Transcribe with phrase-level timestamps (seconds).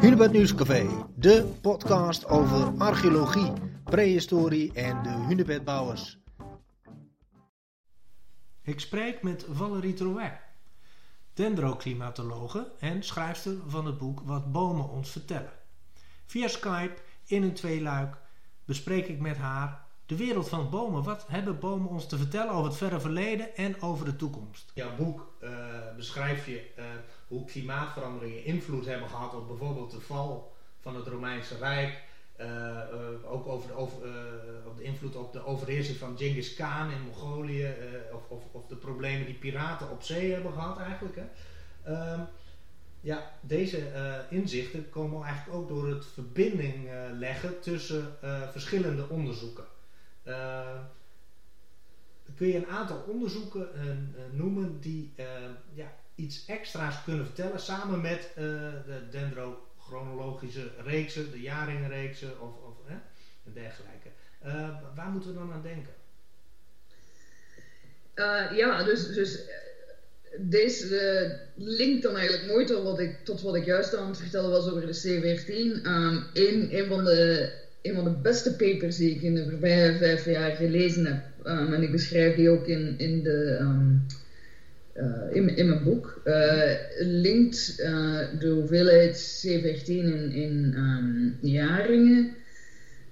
[0.00, 3.52] Hunebed Nieuwscafé, de podcast over archeologie,
[3.84, 6.18] prehistorie en de hunebedbouwers.
[8.62, 10.40] Ik spreek met Valerie Trouet,
[11.34, 15.52] dendroclimatologe en schrijfster van het boek Wat bomen ons vertellen.
[16.26, 16.94] Via Skype
[17.26, 18.16] in een tweeluik
[18.64, 21.02] bespreek ik met haar de wereld van bomen.
[21.02, 24.70] Wat hebben bomen ons te vertellen over het verre verleden en over de toekomst?
[24.74, 25.50] Jouw boek uh,
[25.96, 26.84] beschrijf je uh,
[27.28, 32.02] hoe klimaatveranderingen invloed hebben gehad op bijvoorbeeld de val van het Romeinse Rijk.
[32.40, 32.78] Uh,
[33.24, 33.96] ook over de, over,
[34.66, 37.74] op de invloed op de overheersing van Genghis Khan in Mongolië.
[38.12, 41.16] Of, of, of, de problemen die piraten op zee hebben gehad eigenlijk.
[41.16, 41.24] Hè.
[41.92, 42.20] Ehm,
[43.00, 43.90] ja, deze
[44.30, 48.16] inzichten komen eigenlijk ook door het verbinding leggen tussen
[48.52, 49.64] verschillende onderzoeken.
[50.24, 50.78] Uh,
[52.36, 53.68] kun je een aantal onderzoeken
[54.32, 55.12] noemen die
[55.72, 62.74] ja, iets extra's kunnen vertellen samen met de dendrochronologische reeksen, de jaringenreeksen of, of
[63.52, 64.08] dergelijke.
[64.94, 65.92] waar moeten we dan aan denken?
[68.56, 69.38] ja, dus, dus
[70.38, 74.50] deze linkt dan eigenlijk mooi tot wat, ik, tot wat ik juist aan het vertellen
[74.50, 75.86] was over de C14.
[75.86, 79.96] Um, een, een van de een van de beste papers die ik in de voorbije
[79.96, 81.22] vijf jaar gelezen heb.
[81.46, 84.06] Um, en ik beschrijf die ook in, in, de, um,
[84.94, 86.20] uh, in, in, mijn boek.
[86.24, 92.34] Uh, linkt uh, de hoeveelheid C14 in, in um, jaringen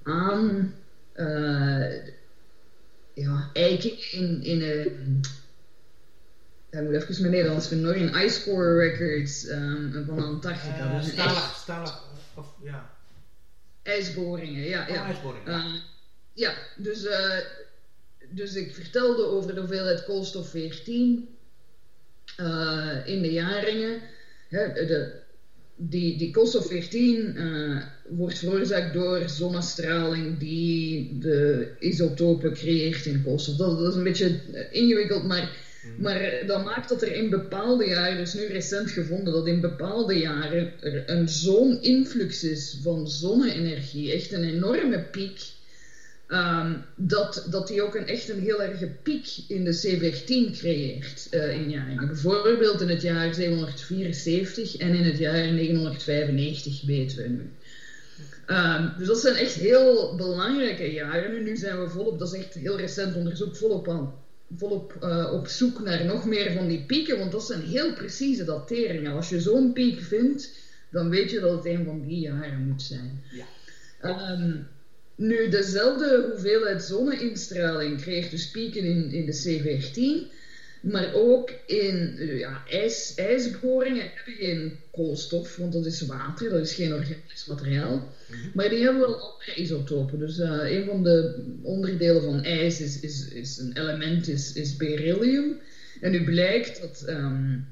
[0.02, 0.74] aan
[3.14, 5.20] ja, eiken in, in een.
[6.70, 9.46] Ik moet even mijn Nederlands vinden In Ice Core Records
[10.06, 10.98] van Antarctica.
[10.98, 12.90] dus stalig, stalig, of ja.
[13.82, 14.86] IJsboringen, ja.
[14.88, 14.94] ja.
[14.94, 15.64] Oh, ijsboringen.
[15.64, 15.80] Uh,
[16.32, 17.38] ja, dus, uh,
[18.28, 21.28] dus ik vertelde over de hoeveelheid koolstof 14
[22.40, 24.00] uh, in de jaringen.
[24.48, 25.12] Hè, de,
[25.76, 27.36] die, die koolstof 14
[28.08, 33.56] wordt veroorzaakt door zonnestraling die de isotopen creëert in koolstof.
[33.56, 35.48] Dat, dat is een beetje ingewikkeld, maar
[35.82, 36.02] Mhm.
[36.02, 40.18] Maar dat maakt dat er in bepaalde jaren, dus nu recent gevonden, dat in bepaalde
[40.18, 45.40] jaren er een zo'n influx is van zonne-energie, echt een enorme piek,
[46.32, 51.28] um, dat, dat die ook een, echt een heel erge piek in de C14 creëert
[51.30, 52.06] uh, in jaren.
[52.06, 57.50] Bijvoorbeeld in het jaar 774 en in het jaar 995 weten we nu.
[58.46, 61.42] Um, dus dat zijn echt heel belangrijke jaren.
[61.42, 64.12] nu zijn we volop, dat is echt heel recent onderzoek, volop aan
[64.56, 68.44] volop uh, op zoek naar nog meer van die pieken, want dat zijn heel precieze
[68.44, 69.12] dateringen.
[69.12, 70.50] Als je zo'n piek vindt,
[70.90, 73.22] dan weet je dat het een van die jaren moet zijn.
[73.30, 74.30] Ja.
[74.32, 74.66] Um,
[75.14, 80.40] nu, dezelfde hoeveelheid zonneinstraling kreeg dus pieken in, in de C14.
[80.82, 86.74] Maar ook in ja, ijs, ijsboringen hebben geen koolstof, want dat is water, dat is
[86.74, 88.12] geen organisch materiaal.
[88.30, 88.38] Mhm.
[88.54, 90.18] Maar die hebben wel andere isotopen.
[90.18, 94.76] Dus uh, een van de onderdelen van ijs is, is, is een element, is, is
[94.76, 95.60] beryllium.
[96.00, 97.66] En nu blijkt dat um,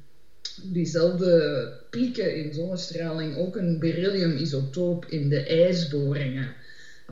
[0.62, 6.54] diezelfde pieken in zonnestraling ook een beryllium-isotoop in de ijsboringen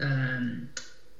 [0.02, 0.70] um,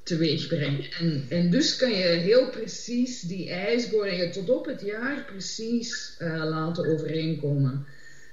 [0.03, 0.91] teweeg brengen.
[0.99, 6.44] En, en dus kan je heel precies die ijsboringen tot op het jaar precies uh,
[6.44, 7.87] laten overeenkomen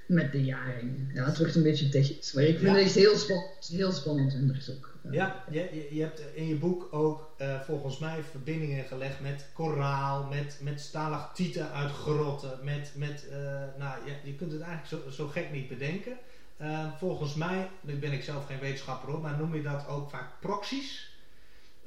[0.08, 1.12] met de jaringen.
[1.14, 4.34] Ja, het wordt een beetje technisch, maar ik vind het echt heel spannend, heel spannend
[4.34, 4.94] onderzoek.
[5.12, 10.24] Ja, je, je hebt in je boek ook uh, volgens mij verbindingen gelegd met koraal,
[10.24, 13.36] met, met stalactieten uit grotten, met, met uh,
[13.80, 16.18] nou, je, je kunt het eigenlijk zo, zo gek niet bedenken.
[16.62, 20.10] Uh, volgens mij, nu ben ik zelf geen wetenschapper hoor, maar noem je dat ook
[20.10, 21.10] vaak proxies?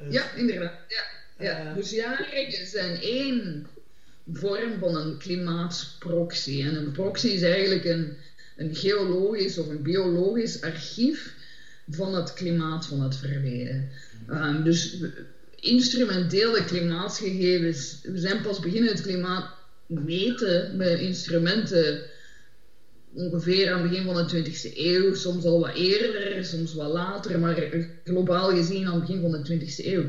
[0.01, 0.73] Uh, ja, inderdaad.
[0.89, 1.05] Ja,
[1.45, 1.75] ja.
[1.75, 3.67] dus jaringen zijn één
[4.33, 6.63] vorm van een klimaatproxy.
[6.63, 8.17] En een proxy is eigenlijk een,
[8.57, 11.35] een geologisch of een biologisch archief
[11.91, 13.91] van het klimaat van het verleden.
[14.31, 14.97] Um, dus
[15.55, 19.51] instrumentele klimaatgegevens, we zijn pas beginnen het klimaat
[19.87, 22.03] meten met instrumenten
[23.15, 27.39] ongeveer aan het begin van de 20e eeuw, soms al wat eerder, soms wat later,
[27.39, 30.05] maar globaal gezien aan het begin van de 20e eeuw.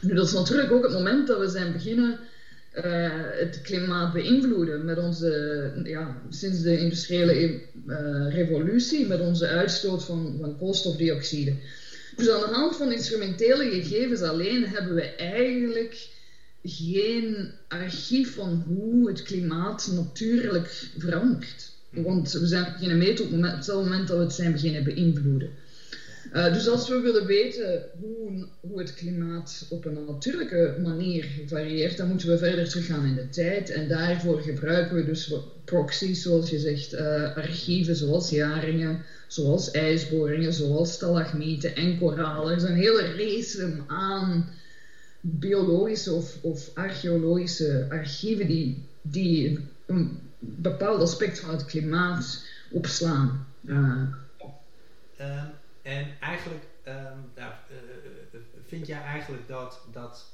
[0.00, 2.18] Nu, dat is natuurlijk ook het moment dat we zijn beginnen
[2.76, 10.04] uh, het klimaat beïnvloeden met onze, ja, sinds de industriële uh, revolutie, met onze uitstoot
[10.04, 11.56] van, van koolstofdioxide.
[12.16, 16.08] Dus aan de hand van instrumentele gegevens alleen hebben we eigenlijk
[16.62, 21.73] geen archief van hoe het klimaat natuurlijk verandert.
[21.94, 25.50] Want we zijn beginnen meten op hetzelfde moment dat we het zijn beginnen beïnvloeden.
[26.32, 31.96] Uh, dus als we willen weten hoe, hoe het klimaat op een natuurlijke manier varieert,
[31.96, 33.70] dan moeten we verder teruggaan in de tijd.
[33.70, 40.52] En daarvoor gebruiken we dus proxies, zoals je zegt, uh, archieven zoals jaringen, zoals ijsboringen,
[40.52, 42.50] zoals stalagmieten en koralen.
[42.50, 44.48] Er is een hele race aan
[45.20, 53.46] biologische of, of archeologische archieven die, die een bepaald aspect van het klimaat opslaan.
[53.64, 54.02] Uh,
[55.82, 57.32] en eigenlijk um,
[58.66, 60.26] vind jij eigenlijk dat, dat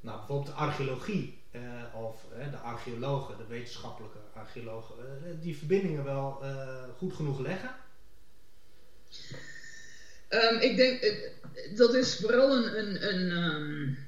[0.00, 1.38] nou, bijvoorbeeld de archeologie
[1.92, 4.94] of de archeologen, de wetenschappelijke archeologen,
[5.40, 6.42] die verbindingen wel
[6.96, 7.70] goed genoeg leggen?
[10.28, 11.22] Um, ik denk,
[11.76, 13.98] dat is vooral een, een, een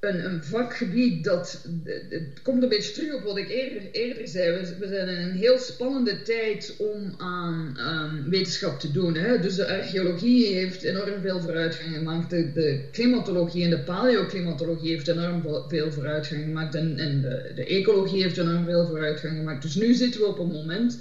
[0.00, 1.60] een, vakgebied dat.
[2.08, 4.64] Het komt een beetje terug op wat ik eerder, eerder zei.
[4.78, 9.14] We, zijn in een heel spannende tijd om aan um, wetenschap te doen.
[9.14, 9.38] Hè?
[9.38, 12.30] Dus de archeologie heeft enorm veel vooruitgang gemaakt.
[12.30, 16.74] De, de klimatologie en de paleoclimatologie heeft enorm veel vooruitgang gemaakt.
[16.74, 19.62] En, en de, de ecologie heeft enorm veel vooruitgang gemaakt.
[19.62, 20.98] Dus nu zitten we op een moment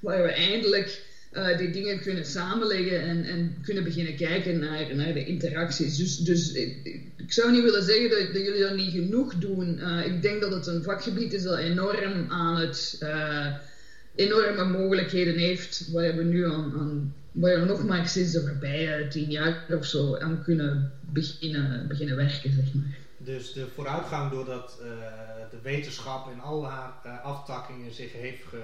[0.00, 1.02] waar we eindelijk
[1.36, 5.96] uh, die dingen kunnen samenleggen en, en kunnen beginnen kijken naar, naar de interacties.
[5.96, 9.78] Dus, dus ik, zou niet willen zeggen dat, jullie dat niet genoeg doen.
[9.78, 13.54] Uh, ik denk dat het een vakgebied is dat enorm aan het uh,
[14.14, 19.08] enorme mogelijkheden heeft, waar we nu aan, aan waar we nog maar sinds de voorbije
[19.08, 22.96] tien jaar of zo aan kunnen beginnen, beginnen werken, zeg maar.
[23.18, 24.78] Dus de vooruitgang doordat
[25.50, 28.62] de wetenschap in al haar aftakkingen zich heeft ge,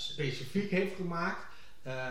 [0.00, 1.44] specifiek heeft gemaakt,
[1.86, 2.06] uh,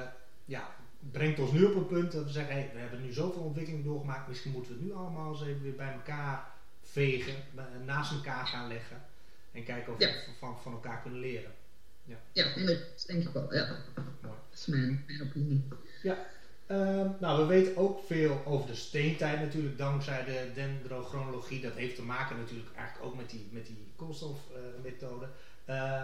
[0.46, 0.76] ja,
[1.12, 3.84] brengt ons nu op een punt dat we zeggen, hey, we hebben nu zoveel ontwikkeling
[3.84, 6.48] doorgemaakt, misschien moeten we het nu allemaal eens even weer bij elkaar
[6.82, 7.36] vegen,
[7.86, 9.02] naast elkaar gaan leggen
[9.52, 11.52] en kijken of we van, van elkaar kunnen leren.
[12.04, 13.54] Ja, ja dat denk ik wel.
[13.54, 13.68] Ja.
[14.22, 15.68] Dat is mijn, mijn opinie.
[16.04, 16.18] Ja.
[16.68, 21.62] Uh, nou, we weten ook veel over de steentijd natuurlijk, dankzij de dendrochronologie.
[21.62, 25.28] Dat heeft te maken natuurlijk eigenlijk ook met die, met die koolstofmethode.
[25.70, 26.04] Uh,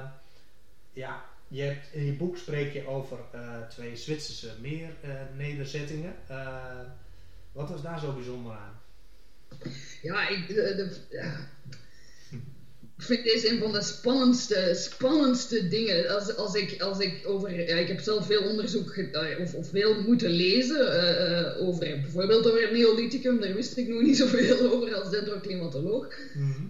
[0.94, 6.16] ja, je hebt, in je boek spreek je over uh, twee Zwitserse meernederzettingen.
[6.30, 6.80] Uh,
[7.52, 8.80] wat was daar zo bijzonder aan?
[10.02, 11.50] Ja, ik, de, de, ja.
[12.98, 16.10] ik vind deze een van de spannendste, spannendste dingen.
[16.10, 17.68] Als, als, ik, als ik over.
[17.68, 18.98] Ja, ik heb zelf veel onderzoek
[19.40, 23.40] of, of veel moeten lezen uh, over bijvoorbeeld over het Neolithicum.
[23.40, 26.08] Daar wist ik nog niet zoveel over als dendroclimatoloog.
[26.34, 26.70] Mm -hmm.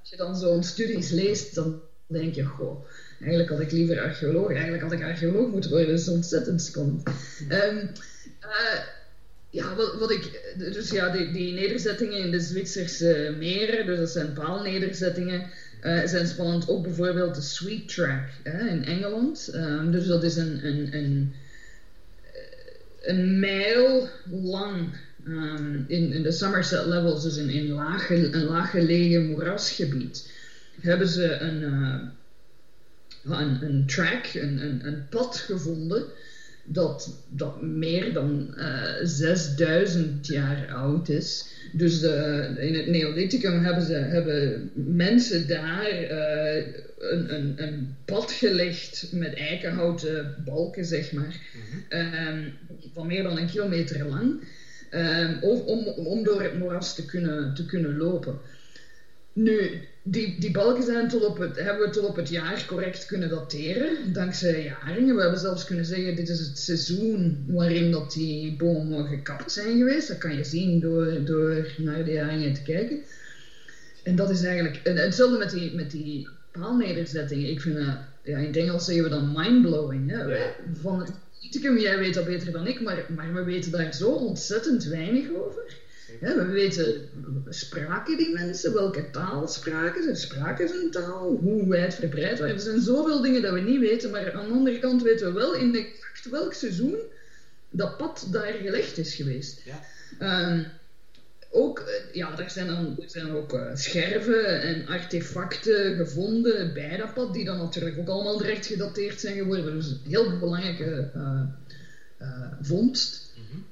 [0.00, 2.84] als je dan zo'n studies leest, dan denk je, goh
[3.22, 4.50] Eigenlijk had ik liever archeoloog.
[4.50, 5.88] Eigenlijk had ik archeoloog moeten worden.
[5.88, 7.08] Dat is ontzettend spannend.
[7.50, 7.90] Um,
[9.50, 10.54] ja, wat, wat, ik...
[10.56, 15.50] Dus ja, die, die, nederzettingen in de Zwitserse meren, dus dat zijn paalnederzettingen,
[15.82, 16.68] uh, zijn spannend.
[16.68, 19.50] Ook bijvoorbeeld de Sweet Track hè, in Engeland.
[19.54, 21.34] Um, dus dat is een, een, een,
[23.02, 24.88] een mijl lang
[25.26, 30.30] um, in, in de Somerset Levels, dus in een laag, een laag gelegen moerasgebied,
[30.80, 31.62] hebben ze een...
[31.62, 31.96] Uh,
[33.24, 36.04] een, een track, een, een, een pad gevonden
[36.64, 41.46] dat, dat meer dan uh, eh, 6000 jaar oud is.
[41.72, 46.66] Dus uh, in het Neolithicum hebben, ze, hebben mensen daar uh,
[46.98, 52.52] een, een, een pad gelegd met eikenhouten balken, zeg maar, mm um,
[52.92, 54.40] van meer dan een kilometer lang,
[54.90, 58.38] um, om, om door het moeras te kunnen, te kunnen lopen.
[59.32, 63.06] Nu, die, die balken zijn tot op het, hebben we tot op het jaar correct
[63.06, 65.14] kunnen dateren, dankzij jaringen.
[65.14, 69.78] We hebben zelfs kunnen zeggen, dit is het seizoen waarin dat die bomen gekapt zijn
[69.78, 70.08] geweest.
[70.08, 73.00] Dat kan je zien door, door naar de jaringen te kijken.
[74.02, 77.50] En dat is eigenlijk, en hetzelfde met die, met die paalnederzettingen.
[77.50, 80.10] Ik vind dat, ja, in het Engels zeggen we dan mindblowing.
[80.10, 80.46] Hè?
[80.80, 81.12] Van het
[81.60, 85.80] jij weet dat beter dan ik, maar, maar we weten daar zo ontzettend weinig over
[86.20, 87.08] we weten,
[87.48, 88.72] spraken die mensen?
[88.72, 90.14] Welke taal spraken ze?
[90.14, 91.36] Spraken ze een taal?
[91.36, 94.78] Hoe wijdverbreid waren Er zijn zoveel dingen dat we niet weten, maar aan de andere
[94.78, 96.96] kant weten we wel in exact welk seizoen
[97.70, 99.62] dat pad daar gelegd is geweest.
[99.64, 100.50] Ja.
[100.50, 100.66] Um,
[101.50, 106.96] ook, eh, ja, er zijn, dan, er zijn ook uh, scherven en artefacten gevonden bij
[106.96, 109.74] dat pad, die dan natuurlijk ook allemaal direct gedateerd zijn geworden.
[109.74, 111.42] Dus een heel belangrijke uh,
[112.60, 113.30] vondst.
[113.36, 113.66] Mm -hmm.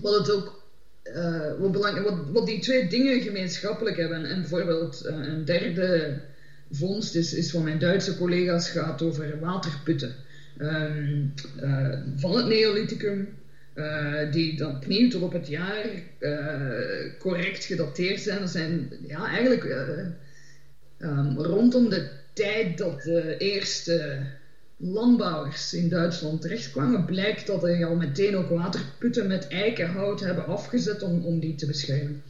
[0.00, 0.63] Wat het ook
[1.04, 4.24] uh, wat, die twee dingen gemeenschappelijk hebben.
[4.24, 6.18] En bijvoorbeeld uh, een derde
[6.70, 10.14] vondst is, is van mijn Duitse collega's gaat over waterputten.
[10.58, 13.28] Um, uh, van het Neolithicum,
[14.30, 15.86] die dan opnieuw tot op het jaar
[17.18, 18.40] correct gedateerd zijn.
[18.40, 19.64] Dat zijn ja, eigenlijk
[20.98, 24.26] um, rondom de tijd dat de eerste
[24.92, 31.02] landbouwers in Duitsland terechtkwamen, blijkt dat er al meteen ook waterputten met eikenhout hebben afgezet
[31.02, 32.22] om, om die te beschermen.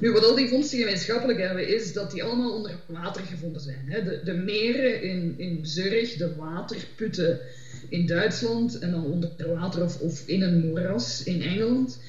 [0.00, 4.04] Nu, wat al die vondsten gemeenschappelijk hebben, is dat die allemaal onder water gevonden zijn.
[4.04, 7.40] De, de meren in, in Zurich, de waterputten
[7.88, 12.00] in Duitsland en dan onder water of, of in een moeras in Engeland.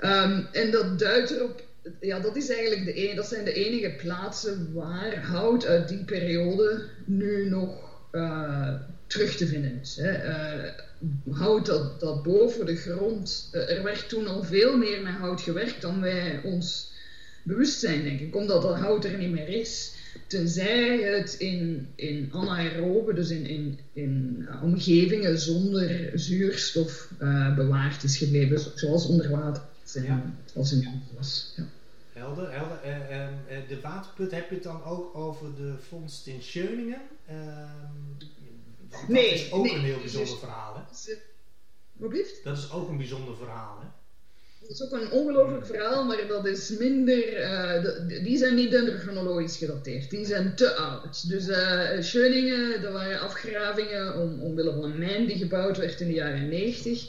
[0.00, 1.62] Um, en dat duidt erop,
[2.00, 6.04] ja, dat, is eigenlijk de, een, dat zijn de enige plaatsen waar hout uit die
[6.04, 8.74] periode nu nog uh,
[9.06, 9.96] terug te vinden is.
[9.96, 10.28] Hè.
[10.28, 10.72] Uh,
[11.30, 15.40] hout dat, dat boven de grond, uh, er werd toen al veel meer met hout
[15.40, 16.92] gewerkt dan wij ons
[17.42, 19.92] bewust zijn, denk ik, omdat dat hout er niet meer is.
[20.26, 27.12] Tenzij het in, in anaerobe, dus in, in, in omgevingen zonder zuurstof
[27.56, 29.62] bewaard is gebleven, zoals onder water
[30.02, 30.34] ja.
[30.54, 31.52] als een was.
[31.56, 31.64] Ja.
[32.20, 32.78] Helder, helder.
[32.84, 37.00] Uh, uh, de waterput, heb je het dan ook over de vondst in Schöningen?
[39.08, 40.80] nee, dat is ook nee, een heel bijzonder verhaal, hè?
[41.92, 42.40] Wat?
[42.44, 43.86] Dat is ook een bijzonder verhaal, hè?
[44.60, 47.40] Dat is ook een ongelooflijk verhaal, maar dat is minder.
[47.40, 50.10] Uh, de, die zijn niet dendrochronologisch gedateerd.
[50.10, 51.28] Die zijn te oud.
[51.28, 56.06] Dus uh, Schöningen, dat waren afgravingen om, omwille van een mijn die gebouwd werd in
[56.06, 57.08] de jaren 90.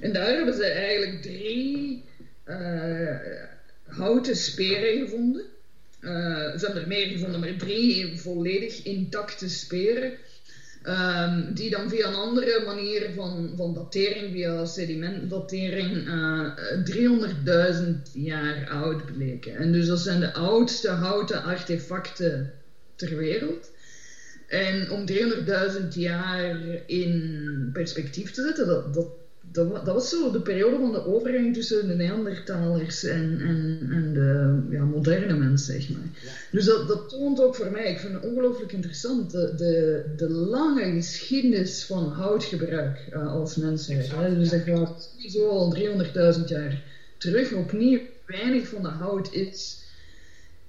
[0.00, 2.04] En daar hebben ze eigenlijk drie
[2.46, 3.51] uh,
[3.96, 5.42] houten speren gevonden.
[6.00, 6.10] Uh,
[6.56, 10.12] ze hebben er meer gevonden, maar drie volledig intacte speren.
[10.86, 16.52] Um, die dan via een andere manier van, van datering, via sedimentdatering, uh,
[17.74, 19.56] 300.000 jaar oud bleken.
[19.56, 22.52] En dus dat zijn de oudste houten artefacten
[22.94, 23.70] ter wereld.
[24.48, 29.21] En om 300.000 jaar in perspectief te zetten, dat, dat
[29.52, 34.12] dat, dat, was zo de periode van de overgang tussen de Neandertalers en, en, en
[34.12, 36.08] de ja, moderne mens, zeg maar.
[36.50, 40.28] Dus dat, dat toont ook voor mij, ik vind het ongelooflijk interessant, de, de, de
[40.28, 44.10] lange geschiedenis van houtgebruik uh, als mensheid.
[44.10, 44.38] Hè?
[44.38, 45.76] Dus dat gaat sowieso al
[46.38, 46.82] 300.000 jaar
[47.18, 47.52] terug.
[47.52, 49.78] Opnieuw, weinig van de hout is,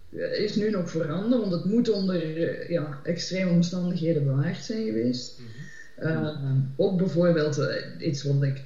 [0.10, 4.86] eh, is nu nog veranderd, want het moet onder uh, ja, extreme omstandigheden bewaard zijn
[4.86, 5.40] geweest.
[5.40, 5.46] Mm
[5.98, 6.74] -hmm.
[6.76, 7.62] ook bijvoorbeeld
[8.00, 8.64] iets wat ik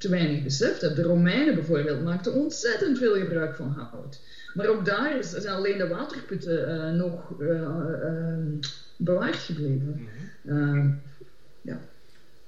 [0.00, 0.94] te weinig beseft heb.
[0.94, 4.20] De Romeinen bijvoorbeeld maakten ontzettend veel gebruik van hout.
[4.54, 8.58] Maar ook daar zijn alleen de waterputten uh, nog uh, uh,
[8.96, 10.08] bewaard gebleven.
[10.42, 11.00] Mm -hmm.
[11.62, 11.80] ja.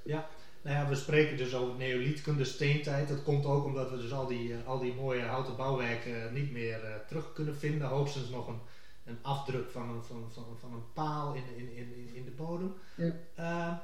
[0.03, 0.27] ja,
[0.61, 3.07] nou ja, we spreken dus over neolithicum, steentijd.
[3.07, 6.79] Dat komt ook omdat we dus al die, al die mooie houten bouwwerken niet meer
[7.07, 7.87] terug kunnen vinden.
[7.87, 8.59] Hoogstens nog een,
[9.05, 12.73] een afdruk van een, van, van, van een paal in, in, in, in de bodem.
[12.95, 13.83] Ja.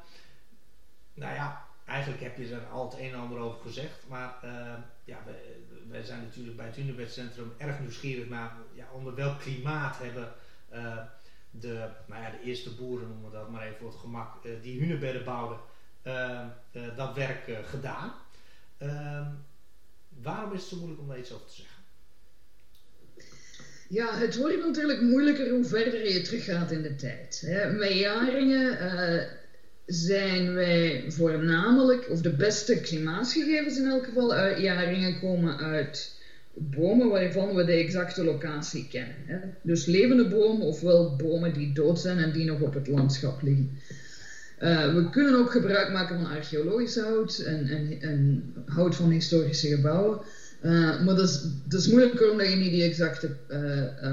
[1.13, 4.03] nou ja, eigenlijk heb je er al het een en ander over gezegd.
[4.08, 4.51] Maar uh,
[5.03, 5.17] ja,
[5.89, 10.31] wij, zijn natuurlijk bij het Hunebedcentrum erg nieuwsgierig naar ja, onder welk klimaat hebben
[10.74, 10.98] uh,
[11.51, 14.51] de, nou ja, de eerste boeren, noemen we dat maar even voor het gemak, uh,
[14.62, 15.60] die hunebedden bouwden,
[16.96, 18.13] dat werk gedaan.
[18.77, 19.27] Ehm,
[20.10, 21.84] waarom is het zo moeilijk om daar iets over te zeggen?
[23.89, 27.41] Ja, het wordt natuurlijk moeilijker hoe verder je teruggaat in de tijd.
[27.46, 27.72] Hè.
[27.72, 29.38] Met jaringen
[29.89, 36.17] zijn wij voornamelijk, of de beste klimaatgegevens in elk geval, uit jaringen komen uit
[36.53, 39.15] bomen waarvan we de exacte locatie kennen.
[39.25, 39.38] Hè.
[39.62, 43.72] Dus levende bomen, ofwel bomen die dood zijn en die nog op het landschap liggen.
[44.62, 49.67] Uh, we kunnen ook gebruik maken van archeologisch hout en, en, en hout van historische
[49.67, 50.19] gebouwen.
[50.63, 53.36] Uh, maar dat is, dat is moeilijker omdat je niet die exacte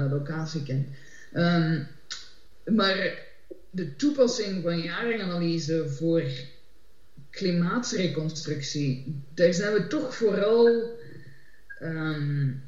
[0.09, 0.87] locatie kent.
[1.33, 1.87] Um,
[2.75, 3.25] maar
[3.71, 6.23] de toepassing van jaringanalyse voor
[7.29, 10.97] klimaatsreconstructie, daar zijn we toch vooral
[11.81, 12.61] um,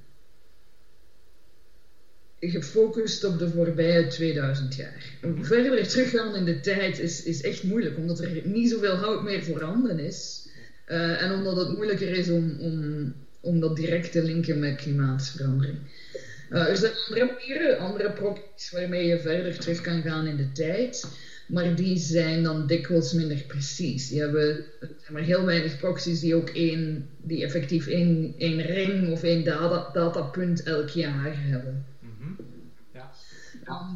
[2.40, 5.18] gefocust op de voorbije 2000 jaar.
[5.42, 9.44] Verder teruggaan in de tijd is, is echt moeilijk, omdat er niet zoveel hout meer
[9.44, 10.48] voorhanden is.
[10.88, 15.78] Uh, en omdat het moeilijker is om, om, om dat direct te linken met klimaatverandering.
[16.52, 20.52] Uh, er zijn andere manieren, andere proxies waarmee je verder terug kan gaan in de
[20.52, 21.08] tijd.
[21.48, 24.10] Maar die zijn dan dikwijls minder precies.
[24.10, 28.62] Die hebben er zijn maar heel weinig proxies die ook één, die effectief één, één
[28.62, 31.86] ring of één data, datapunt elk jaar hebben.
[32.00, 32.36] Mm -hmm.
[32.94, 33.12] ja.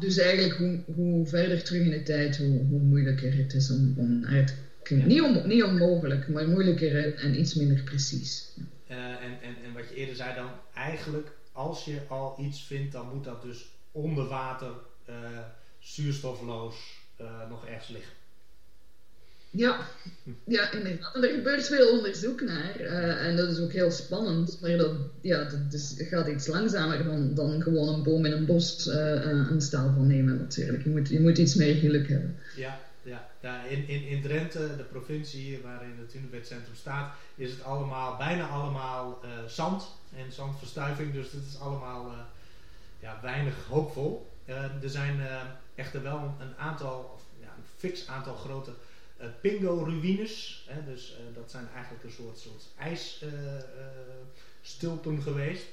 [0.00, 3.94] Dus eigenlijk hoe, hoe verder terug in de tijd, hoe, hoe moeilijker het is om,
[3.96, 4.54] om uit
[4.90, 8.52] niet, om, niet onmogelijk, maar moeilijker en, en iets minder precies.
[8.90, 12.92] Uh, en, en, en wat je eerder zei dan, eigenlijk als je al iets vindt,
[12.92, 14.72] dan moet dat dus onder water,
[15.08, 15.14] uh,
[15.78, 16.76] zuurstofloos,
[17.20, 18.12] uh, nog ergens liggen.
[19.50, 19.86] Ja,
[20.44, 21.14] ja inderdaad.
[21.14, 25.44] Er gebeurt veel onderzoek naar uh, en dat is ook heel spannend, maar dat, ja,
[25.44, 29.92] dat is, gaat iets langzamer dan, dan gewoon een boom in een bos een staal
[29.92, 30.84] van nemen natuurlijk.
[30.84, 32.36] Je moet, je moet iets meer geluk hebben.
[32.56, 32.80] Ja,
[33.44, 39.20] in, in, in Drenthe, de provincie waarin het Hunebedcentrum staat, is het allemaal, bijna allemaal
[39.24, 41.12] uh, zand en zandverstuiving.
[41.12, 42.12] Dus het is allemaal uh,
[43.00, 44.32] ja, weinig hoopvol.
[44.46, 45.20] Uh, er zijn
[45.74, 48.70] echter wel een aantal, ja, een fix aantal grote
[49.40, 50.66] pingo-ruïnes.
[50.86, 55.64] dus dat zijn eigenlijk een soort, soort ijsstulpen geweest.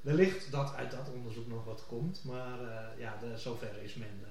[0.00, 2.58] Wellicht dat uit dat onderzoek nog wat komt, maar
[2.98, 4.24] ja, de, zover is men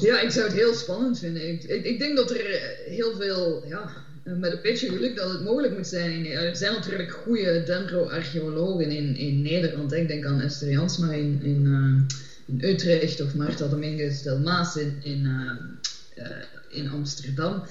[0.00, 1.48] ja, ik zou het heel spannend vinden.
[1.48, 3.90] Ik, ik, denk dat er eh, heel veel, ja,
[4.22, 6.26] met een beetje geluk dat het mogelijk moet zijn.
[6.26, 9.92] Er zijn natuurlijk goede dendro-archeologen in, in Nederland.
[9.92, 12.06] Ik denk aan Esther Jansma in, in,
[12.46, 15.28] in Utrecht of Marta Dominguez del Maas in, in,
[16.68, 17.62] in Amsterdam.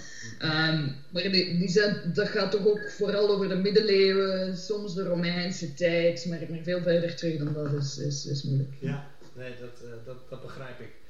[0.42, 5.04] Um, maar die, die zijn, dat gaat toch ook vooral over de middeleeuwen, soms de
[5.04, 8.74] Romeinse tijd, maar, veel verder terug dan dat is, is, is moeilijk.
[8.80, 11.05] Ja, nee, dat, dat, dat begrijp ik.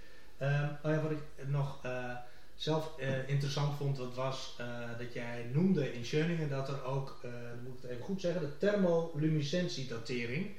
[0.46, 2.16] Uh, wat ik nog uh,
[2.56, 7.20] zelf uh, interessant vond, dat was uh, dat jij noemde in Schöningen dat er ook,
[7.64, 10.52] moet ik het even goed zeggen, de thermoluminescentiedatering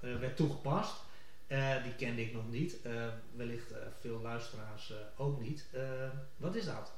[0.00, 0.94] werd toegepast.
[1.82, 2.76] die kende ik nog niet,
[3.36, 5.64] wellicht veel luisteraars ook niet.
[6.36, 6.92] wat is dat?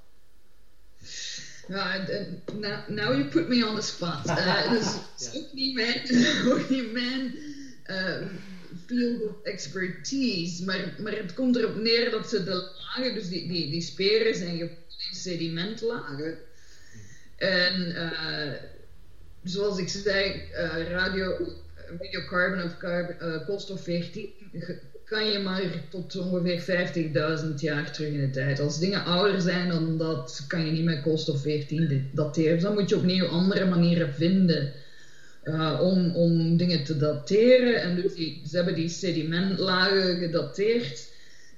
[1.69, 2.07] Nou,
[2.53, 4.25] now, now you put me on the spot.
[4.71, 4.95] dus
[5.33, 5.39] ja.
[5.41, 7.35] ook niet mijn, ook niet mijn
[8.87, 10.65] field of expertise.
[10.65, 14.35] Maar, maar het komt erop neer dat ze de lagen, dus die, die, die speren
[14.35, 14.77] zijn gevonden
[15.11, 16.39] in sedimentlagen.
[17.37, 18.53] En uh,
[19.43, 21.39] zoals ik zei, uh, radio,
[21.99, 24.31] radiocarbon of carbon, uh, koolstof 14
[25.13, 26.61] kan je maar tot ongeveer
[27.45, 28.61] 50.000 jaar terug in de tijd.
[28.61, 32.53] Als dingen ouder zijn dan dat, kan je niet met koolstof 14 dateren.
[32.53, 34.73] Dus dan moet je opnieuw andere manieren vinden
[35.45, 37.83] uh, om, om dingen te dateren.
[37.83, 41.11] En dus die, ze hebben die sedimentlagen gedateerd.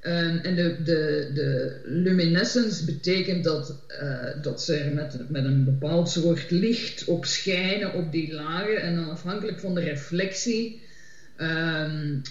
[0.06, 5.64] Um, en de, de, de luminescence betekent dat, uh, dat ze er met, met een
[5.64, 8.82] bepaald soort licht op schijnen op die lagen.
[8.82, 10.82] En dan afhankelijk van de reflectie,
[11.40, 12.22] um,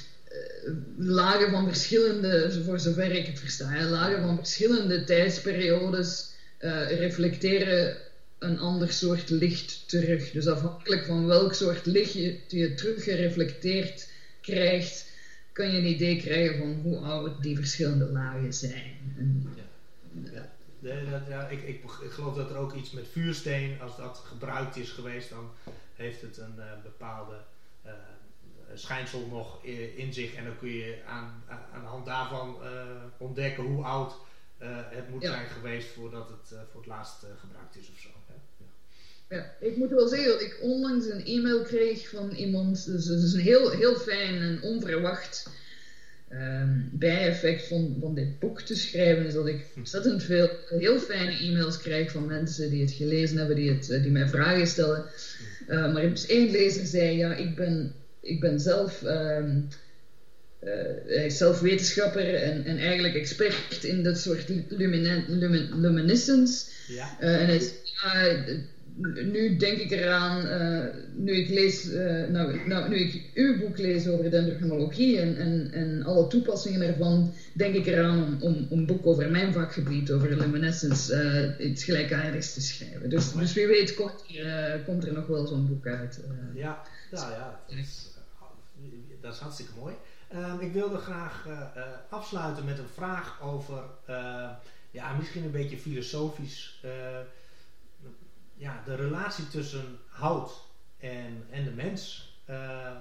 [0.97, 6.31] lagen van verschillende, voor zover ik het versta, lagen van verschillende tijdsperiodes
[6.97, 7.97] reflecteren
[8.43, 10.31] een ander soort licht terug.
[10.31, 15.11] Dus afhankelijk van welk soort licht je, je terug gereflecteerd krijgt,
[15.51, 18.97] kan je een idee krijgen van hoe oud die verschillende lagen zijn.
[19.55, 20.51] ja.
[20.79, 21.23] Ja.
[21.29, 24.89] ja, ik, ik, ik, geloof dat er ook iets met vuursteen, als dat gebruikt is
[24.89, 25.51] geweest, dan
[25.93, 27.35] heeft het een uh, bepaalde
[27.85, 27.91] uh,
[28.73, 29.63] schijnsel nog
[29.95, 30.33] in zich.
[30.33, 32.69] En dan kun je aan, aan de hand daarvan uh,
[33.17, 34.13] ontdekken hoe oud
[34.89, 38.09] het moet zijn geweest voordat het voor het laatst gebruikt is of zo.
[39.29, 42.85] Ja, ik moet wel zeggen dat ik onlangs een e-mail kreeg van iemand.
[42.85, 45.49] Dus het is een heel, heel fijn en onverwacht
[46.29, 49.25] um, bijeffect van, van dit boek te schrijven.
[49.25, 53.55] Is dat ik ontzettend veel heel fijne e-mails krijg van mensen die het gelezen hebben,
[53.55, 55.05] die, het, die mij vragen stellen.
[55.67, 59.01] Uh, maar dus één lezer zei: Ja, ik ben, ik ben zelf.
[59.01, 59.77] Um, uh,
[61.07, 65.25] hij is zelf wetenschapper en, en eigenlijk expert in dat soort lumin
[65.71, 66.65] luminescence.
[66.87, 67.17] Ja.
[67.21, 68.65] Uh, en hij zei,
[69.31, 73.77] nu denk ik eraan, uh, nu ik lees, uh, nou, nou, nu ik uw boek
[73.77, 78.79] lees over dendrochronologie en, en, en alle toepassingen ervan, denk ik eraan om, om, om
[78.79, 81.13] een boek over mijn vakgebied, over luminescence,
[81.59, 83.09] uh, iets gelijkaardigs te schrijven.
[83.09, 86.19] Dus, dus wie weet komt er, komt er nog wel zo'n boek uit.
[86.55, 87.59] ja, ja, ja.
[87.67, 88.07] Dat is,
[89.21, 89.93] dat is hartstikke mooi.
[90.33, 91.47] Ehm, ik wilde graag
[92.09, 93.83] afsluiten met een vraag over,
[94.91, 96.83] ja, misschien een beetje filosofisch
[98.53, 100.51] ja, de relatie tussen hout
[100.97, 102.31] en, en de mens.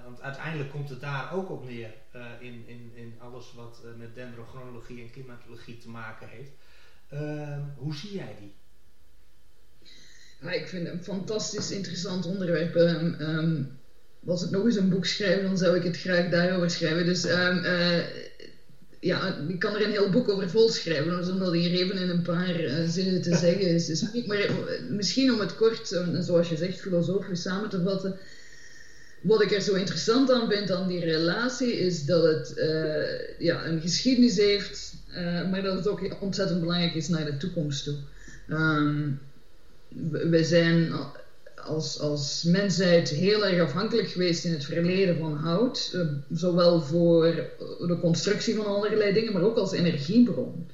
[0.03, 1.93] Want uiteindelijk komt het daar ook op neer
[2.39, 6.51] in, in, in alles wat met dendrochronologie en klimatologie te maken heeft.
[7.09, 8.53] Ehm, hoe zie jij die?
[10.41, 12.75] Ja, ik vind het een fantastisch interessant onderwerp.
[12.75, 13.81] Um,
[14.23, 17.05] was ik nog eens een boek schrijven, dan zou ik het graag daarover schrijven.
[17.05, 17.25] Dus
[19.03, 22.09] ja, ik kan er een heel boek over volschrijven, dus om dat hier even in
[22.09, 24.53] een paar uh, zinnen te zeggen is, Maar eh,
[24.89, 28.17] misschien om het kort, zoals je zegt, filosofisch samen te vatten.
[29.21, 33.65] Wat ik er zo interessant aan vind aan die relatie, is dat het uh, ja,
[33.65, 34.93] een geschiedenis heeft,
[35.51, 37.95] maar dat het ook ontzettend belangrijk is naar de toekomst toe.
[38.49, 39.19] Um,
[40.29, 40.93] we zijn
[41.65, 45.91] als, als mensheid heel erg afhankelijk geweest in het verleden van hout.
[45.95, 47.25] Uh, zowel voor
[47.87, 50.67] de constructie van allerlei dingen, maar ook als energiebron.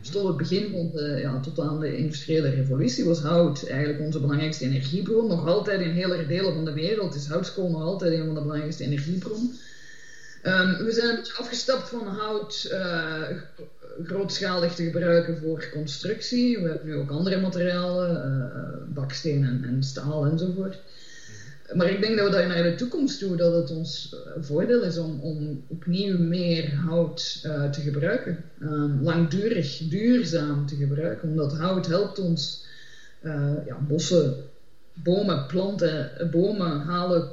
[0.00, 4.00] Dus tot het begin van de, ja, tot aan de industriële revolutie was hout eigenlijk
[4.00, 5.28] onze belangrijkste energiebron.
[5.28, 8.40] Nog altijd in hele delen van de wereld is houtskool nog altijd een van de
[8.40, 9.58] belangrijkste energiebronnen.
[10.42, 13.28] Um, we zijn een beetje afgestapt van hout uh,
[14.04, 16.58] grootschalig te gebruiken voor constructie.
[16.58, 20.78] We hebben nu ook andere materialen, uh, baksteen en, en, staal enzovoort.
[21.74, 24.98] Maar ik denk dat we daar naar de toekomst toe, dat het ons voordeel is
[24.98, 28.44] om, om opnieuw meer hout uh, te gebruiken.
[28.62, 31.28] Um, langdurig, duurzaam te gebruiken.
[31.28, 32.64] Omdat hout helpt ons
[33.22, 34.34] uh, ja, bossen,
[34.94, 37.28] bomen, planten, bomen halen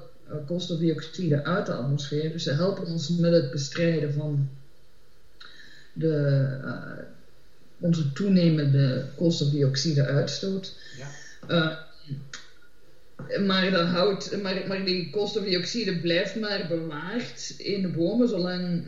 [0.45, 2.31] koolstofdioxide uit de atmosfeer.
[2.31, 4.49] Dus ze helpen ons met het bestrijden van
[5.99, 7.03] de, uh,
[7.79, 10.75] onze toenemende koolstofdioxide-uitstoot.
[10.97, 11.07] Ja.
[11.49, 11.87] Uh,
[13.45, 18.83] maar, dat houdt, maar, maar die koolstofdioxide blijft maar bewaard in de bomen zolang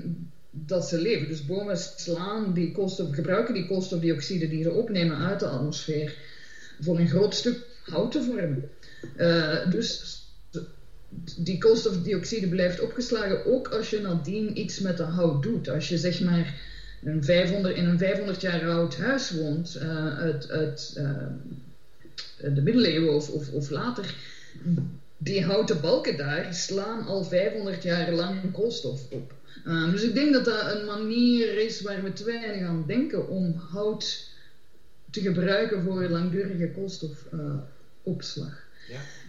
[0.52, 1.28] dat ze leven.
[1.28, 6.16] Dus bomen slaan die koolstof, gebruiken die koolstofdioxide die ze opnemen uit de atmosfeer
[6.80, 8.70] voor een groot stuk hout te vormen.
[9.18, 10.20] Uh, dus
[11.38, 15.70] die koolstofdioxide blijft opgeslagen ook als je nadien iets met de hout doet.
[15.70, 16.60] Als je zeg maar
[17.04, 23.14] een 500, in een 500 jaar oud huis woont, uh, uit, uit uh, de middeleeuwen
[23.14, 24.16] of, of, of, later,
[25.18, 29.34] die houten balken daar slaan al 500 jaar lang koolstof op.
[29.68, 33.28] Uh, dus ik denk dat dat een manier is waar we te weinig aan denken
[33.28, 34.30] om hout
[35.10, 38.60] te gebruiken voor langdurige koolstofopslag.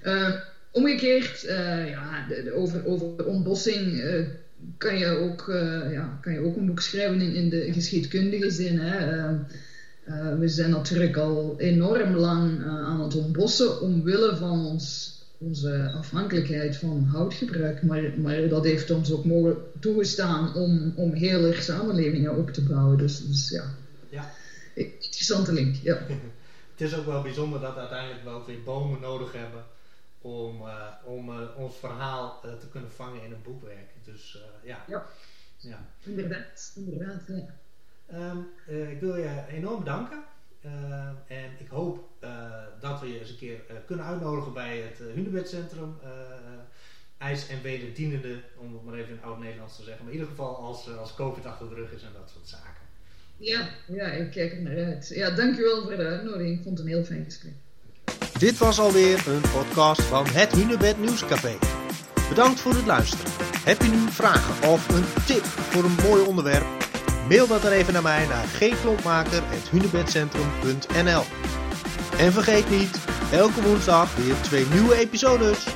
[0.03, 0.45] Ja.
[0.71, 1.41] omgekeerd,
[1.89, 4.03] ja, de, de, over, over ontbossing
[4.79, 8.51] kan je ook, uh, ja, kan je ook een boek schrijven in, in de geschiedkundige
[8.51, 8.79] zin.
[8.79, 9.17] Hè?
[9.17, 9.39] Uh,
[10.09, 16.77] uh, we zijn natuurlijk al enorm lang aan het ontbossen omwille van ons, onze afhankelijkheid
[16.77, 17.83] van houtgebruik.
[17.83, 22.99] Maar, maar dat heeft ons ook mogen toegestaan om, om hele samenlevingen op te bouwen.
[22.99, 23.65] Dus, dus ja,
[24.09, 24.31] ja.
[24.75, 25.77] interessante link.
[25.83, 25.99] Ja.
[26.77, 29.63] Het is ook wel bijzonder dat we uiteindelijk wel weer bomen nodig hebben
[30.23, 33.91] om, uh, om uh, ons verhaal uh, te kunnen vangen in een boekwerk.
[34.05, 34.85] Dus ja.
[34.89, 35.07] ja.
[35.57, 35.87] ja.
[36.03, 37.23] Inderdaad, inderdaad.
[37.27, 37.55] Ja.
[38.31, 38.49] Um,
[38.91, 40.23] ik wil je enorm bedanken.
[41.27, 42.09] en ik hoop
[42.81, 45.99] dat we je eens een keer kunnen uitnodigen bij het Hunebedcentrum.
[47.19, 50.05] IJs en wederdienende, om het maar even in oud-Nederlands te zeggen.
[50.05, 52.83] Maar in ieder geval als, als COVID achter de rug is en dat soort zaken.
[53.37, 55.09] Ja, ja, ik kijk er naar uit.
[55.15, 56.57] Ja, dankjewel voor de uitnodiging.
[56.57, 57.53] Ik vond het een heel fijn gesprek.
[58.43, 61.59] Dit was alweer een podcast van het Hunebed Nieuwscafé.
[62.29, 63.27] Bedankt voor het luisteren.
[63.65, 66.67] Heb je nu vragen of een tip voor een mooi onderwerp?
[67.29, 71.23] Mail dat dan even naar mij naar gklompmaker.hunebedcentrum.nl
[72.19, 72.99] En vergeet niet,
[73.33, 75.67] elke woensdag weer twee nieuwe episodes.